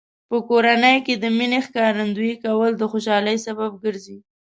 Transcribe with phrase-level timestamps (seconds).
[0.29, 4.17] په کورنۍ کې د مینې ښکارندوی کول د خوشحالۍ سبب ګرځي.